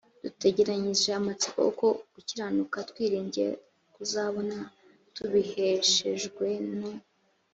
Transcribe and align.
dutegerezanyije 0.23 1.09
amatsiko 1.19 1.59
uko 1.71 1.87
gukiranuka 2.13 2.77
twiringiye 2.89 3.49
kuzabona 3.95 4.57
tubiheshejwe 5.15 6.47
no 6.79 6.89